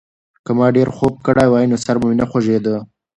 [0.45, 2.75] که ما ډېر خوب کړی وای، نو سر به مې نه خوږېده.